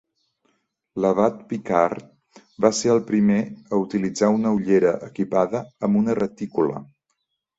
L'abat 1.03 1.35
Picard, 1.51 2.07
va 2.65 2.71
ser 2.77 2.91
el 2.95 3.03
primer 3.11 3.37
a 3.77 3.81
utilitzar 3.83 4.31
una 4.39 4.55
ullera 4.57 4.93
equipada 5.11 5.61
amb 5.89 6.01
una 6.03 6.19
retícula. 6.23 6.83